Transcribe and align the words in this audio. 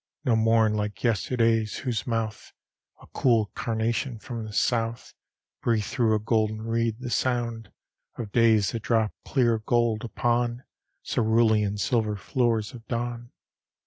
No 0.25 0.35
morn 0.35 0.73
like 0.73 1.03
yesterday's! 1.03 1.75
whose 1.85 2.07
mouth, 2.07 2.53
A 3.03 3.07
cool 3.13 3.51
carnation, 3.53 4.17
from 4.17 4.45
the 4.47 4.51
south 4.51 5.13
Breathed 5.61 5.85
through 5.85 6.15
a 6.15 6.19
golden 6.19 6.63
reed 6.63 6.95
the 7.01 7.11
sound 7.11 7.69
Of 8.17 8.31
days 8.31 8.71
that 8.71 8.81
drop 8.81 9.11
clear 9.23 9.59
gold 9.59 10.03
upon 10.03 10.63
Cerulean 11.03 11.77
silver 11.77 12.15
floors 12.15 12.73
of 12.73 12.83
dawn. 12.87 13.31